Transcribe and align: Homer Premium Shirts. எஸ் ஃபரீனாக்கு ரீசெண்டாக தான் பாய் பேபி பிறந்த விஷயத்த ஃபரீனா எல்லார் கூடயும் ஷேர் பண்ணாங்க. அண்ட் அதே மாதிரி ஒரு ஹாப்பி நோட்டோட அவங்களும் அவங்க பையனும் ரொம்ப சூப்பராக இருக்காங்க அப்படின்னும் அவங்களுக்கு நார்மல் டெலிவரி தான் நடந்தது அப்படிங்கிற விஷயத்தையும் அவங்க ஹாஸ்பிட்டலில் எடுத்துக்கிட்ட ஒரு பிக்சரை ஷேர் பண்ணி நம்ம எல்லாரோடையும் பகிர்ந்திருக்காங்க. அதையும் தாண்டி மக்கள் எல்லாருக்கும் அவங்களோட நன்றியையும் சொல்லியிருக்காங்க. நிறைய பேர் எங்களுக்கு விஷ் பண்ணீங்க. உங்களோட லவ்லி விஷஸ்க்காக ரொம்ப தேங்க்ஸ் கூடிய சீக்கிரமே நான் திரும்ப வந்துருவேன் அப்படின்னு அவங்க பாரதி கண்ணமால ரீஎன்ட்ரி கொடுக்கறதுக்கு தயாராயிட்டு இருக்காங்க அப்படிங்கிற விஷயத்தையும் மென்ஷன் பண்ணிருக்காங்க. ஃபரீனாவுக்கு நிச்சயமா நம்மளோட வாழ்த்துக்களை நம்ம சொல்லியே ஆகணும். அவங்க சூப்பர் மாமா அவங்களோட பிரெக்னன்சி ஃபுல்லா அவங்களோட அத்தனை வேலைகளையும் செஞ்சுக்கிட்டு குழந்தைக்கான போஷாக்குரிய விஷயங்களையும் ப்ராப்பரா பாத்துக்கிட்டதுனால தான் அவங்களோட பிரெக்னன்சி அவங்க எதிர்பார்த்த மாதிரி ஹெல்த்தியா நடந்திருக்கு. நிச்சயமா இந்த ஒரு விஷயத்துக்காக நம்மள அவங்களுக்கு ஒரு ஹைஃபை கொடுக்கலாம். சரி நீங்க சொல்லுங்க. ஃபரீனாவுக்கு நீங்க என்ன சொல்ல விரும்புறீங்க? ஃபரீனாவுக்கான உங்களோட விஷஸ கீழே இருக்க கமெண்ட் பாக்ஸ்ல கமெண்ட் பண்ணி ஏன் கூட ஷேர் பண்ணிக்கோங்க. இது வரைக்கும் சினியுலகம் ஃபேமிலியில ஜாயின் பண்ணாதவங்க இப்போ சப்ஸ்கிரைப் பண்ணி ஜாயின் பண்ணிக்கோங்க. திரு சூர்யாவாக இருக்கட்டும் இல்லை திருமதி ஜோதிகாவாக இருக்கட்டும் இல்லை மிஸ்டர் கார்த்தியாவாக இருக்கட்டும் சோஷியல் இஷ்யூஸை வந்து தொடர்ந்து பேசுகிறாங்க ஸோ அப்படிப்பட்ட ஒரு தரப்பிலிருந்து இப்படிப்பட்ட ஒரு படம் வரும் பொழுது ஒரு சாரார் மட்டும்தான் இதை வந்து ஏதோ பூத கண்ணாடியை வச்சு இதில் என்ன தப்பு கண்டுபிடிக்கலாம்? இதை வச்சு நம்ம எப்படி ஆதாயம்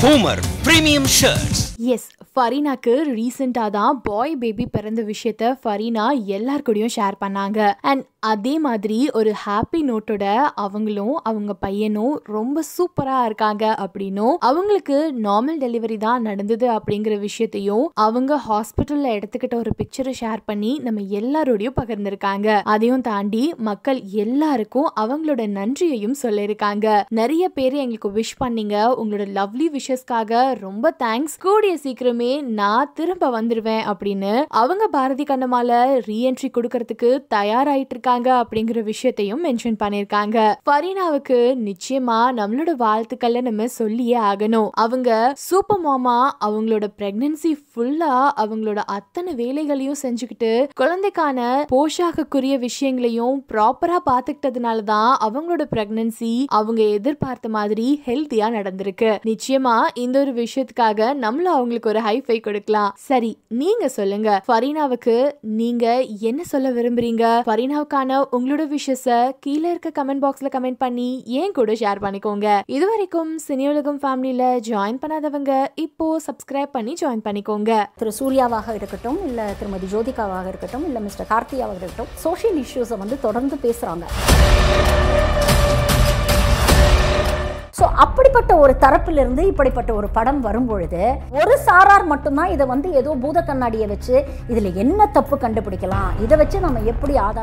Homer 0.00 0.40
Premium 0.64 1.04
Shirts. 1.06 1.69
எஸ் 1.88 2.08
ஃபரீனாக்கு 2.30 2.94
ரீசெண்டாக 3.16 3.70
தான் 3.70 4.00
பாய் 4.02 4.36
பேபி 4.36 4.66
பிறந்த 4.66 5.02
விஷயத்த 5.02 5.52
ஃபரீனா 5.62 6.24
எல்லார் 6.26 6.64
கூடயும் 6.68 6.92
ஷேர் 6.96 7.16
பண்ணாங்க. 7.24 7.72
அண்ட் 7.80 8.04
அதே 8.18 8.58
மாதிரி 8.58 9.10
ஒரு 9.12 9.32
ஹாப்பி 9.44 9.80
நோட்டோட 9.80 10.24
அவங்களும் 10.54 11.14
அவங்க 11.22 11.52
பையனும் 11.54 12.20
ரொம்ப 12.24 12.62
சூப்பராக 12.62 13.24
இருக்காங்க 13.24 13.76
அப்படின்னும் 13.78 14.34
அவங்களுக்கு 14.38 15.12
நார்மல் 15.22 15.60
டெலிவரி 15.60 15.96
தான் 15.96 16.22
நடந்தது 16.22 16.68
அப்படிங்கிற 16.70 17.18
விஷயத்தையும் 17.18 17.90
அவங்க 17.94 18.40
ஹாஸ்பிட்டலில் 18.48 19.14
எடுத்துக்கிட்ட 19.16 19.54
ஒரு 19.54 19.72
பிக்சரை 19.78 20.14
ஷேர் 20.20 20.42
பண்ணி 20.44 20.80
நம்ம 20.82 21.00
எல்லாரோடையும் 21.00 21.78
பகிர்ந்திருக்காங்க. 21.80 22.60
அதையும் 22.64 23.00
தாண்டி 23.00 23.54
மக்கள் 23.56 24.02
எல்லாருக்கும் 24.02 24.90
அவங்களோட 25.00 25.46
நன்றியையும் 25.46 26.16
சொல்லியிருக்காங்க. 26.22 27.04
நிறைய 27.08 27.48
பேர் 27.48 27.72
எங்களுக்கு 27.74 28.10
விஷ் 28.10 28.36
பண்ணீங்க. 28.44 28.76
உங்களோட 29.02 29.26
லவ்லி 29.40 29.68
விஷஸ்க்காக 29.78 30.58
ரொம்ப 30.58 30.96
தேங்க்ஸ் 30.98 31.38
கூடிய 31.40 31.69
சீக்கிரமே 31.74 32.42
நான் 32.42 32.92
திரும்ப 32.94 33.42
வந்துருவேன் 33.42 33.82
அப்படின்னு 33.92 34.44
அவங்க 34.48 34.86
பாரதி 34.86 35.22
கண்ணமால 35.22 35.70
ரீஎன்ட்ரி 36.06 36.48
கொடுக்கறதுக்கு 36.48 37.18
தயாராயிட்டு 37.34 37.94
இருக்காங்க 37.96 38.28
அப்படிங்கிற 38.42 38.82
விஷயத்தையும் 38.82 39.44
மென்ஷன் 39.44 39.78
பண்ணிருக்காங்க. 39.78 40.54
ஃபரீனாவுக்கு 40.66 41.38
நிச்சயமா 41.68 42.18
நம்மளோட 42.38 42.70
வாழ்த்துக்களை 42.76 43.40
நம்ம 43.40 43.66
சொல்லியே 43.66 44.18
ஆகணும். 44.18 44.68
அவங்க 44.72 45.32
சூப்பர் 45.36 45.80
மாமா 45.80 46.36
அவங்களோட 46.44 46.86
பிரெக்னன்சி 46.98 47.52
ஃபுல்லா 47.52 48.28
அவங்களோட 48.36 48.76
அத்தனை 48.86 49.34
வேலைகளையும் 49.34 50.00
செஞ்சுக்கிட்டு 50.02 50.68
குழந்தைக்கான 50.80 51.38
போஷாக்குரிய 51.72 52.58
விஷயங்களையும் 52.58 53.44
ப்ராப்பரா 53.52 53.98
பாத்துக்கிட்டதுனால 54.10 54.82
தான் 54.82 55.18
அவங்களோட 55.24 55.62
பிரெக்னன்சி 55.76 56.44
அவங்க 56.46 56.82
எதிர்பார்த்த 56.82 57.48
மாதிரி 57.48 58.02
ஹெல்த்தியா 58.06 58.48
நடந்திருக்கு. 58.56 59.18
நிச்சயமா 59.26 59.76
இந்த 59.94 60.20
ஒரு 60.20 60.32
விஷயத்துக்காக 60.32 60.98
நம்மள 61.24 61.48
அவங்களுக்கு 61.60 61.92
ஒரு 61.94 62.02
ஹைஃபை 62.08 62.38
கொடுக்கலாம். 62.48 62.90
சரி 63.08 63.32
நீங்க 63.62 63.84
சொல்லுங்க. 63.98 64.28
ஃபரீனாவுக்கு 64.48 65.16
நீங்க 65.60 65.86
என்ன 66.30 66.40
சொல்ல 66.52 66.68
விரும்புறீங்க? 66.78 67.24
ஃபரீனாவுக்கான 67.48 68.20
உங்களோட 68.36 68.62
விஷஸ 68.74 69.18
கீழே 69.46 69.68
இருக்க 69.72 69.92
கமெண்ட் 69.98 70.24
பாக்ஸ்ல 70.24 70.50
கமெண்ட் 70.56 70.80
பண்ணி 70.84 71.08
ஏன் 71.40 71.56
கூட 71.58 71.72
ஷேர் 71.82 72.02
பண்ணிக்கோங்க. 72.04 72.46
இது 72.76 72.84
வரைக்கும் 72.92 73.32
சினியுலகம் 73.48 74.00
ஃபேமிலியில 74.04 74.44
ஜாயின் 74.68 75.00
பண்ணாதவங்க 75.04 75.52
இப்போ 75.84 76.08
சப்ஸ்கிரைப் 76.28 76.74
பண்ணி 76.76 76.94
ஜாயின் 77.02 77.24
பண்ணிக்கோங்க. 77.26 77.70
திரு 78.02 78.12
சூர்யாவாக 78.20 78.74
இருக்கட்டும் 78.80 79.18
இல்லை 79.28 79.46
திருமதி 79.60 79.88
ஜோதிகாவாக 79.94 80.48
இருக்கட்டும் 80.52 80.86
இல்லை 80.90 81.02
மிஸ்டர் 81.06 81.30
கார்த்தியாவாக 81.32 81.80
இருக்கட்டும் 81.82 82.12
சோஷியல் 82.26 82.60
இஷ்யூஸை 82.64 82.98
வந்து 83.04 83.18
தொடர்ந்து 83.26 83.58
பேசுகிறாங்க 83.66 84.06
ஸோ 87.80 87.86
அப்படிப்பட்ட 87.96 88.56
ஒரு 88.56 88.76
தரப்பிலிருந்து 88.80 89.40
இப்படிப்பட்ட 89.40 89.94
ஒரு 89.94 90.08
படம் 90.08 90.40
வரும் 90.40 90.66
பொழுது 90.66 91.02
ஒரு 91.32 91.54
சாரார் 91.58 92.06
மட்டும்தான் 92.06 92.46
இதை 92.46 92.66
வந்து 92.66 92.92
ஏதோ 92.92 93.14
பூத 93.20 93.42
கண்ணாடியை 93.42 93.86
வச்சு 93.86 94.14
இதில் 94.48 94.74
என்ன 94.74 95.06
தப்பு 95.08 95.36
கண்டுபிடிக்கலாம்? 95.36 96.10
இதை 96.18 96.36
வச்சு 96.36 96.60
நம்ம 96.60 96.80
எப்படி 96.84 97.16
ஆதாயம் 97.18 97.38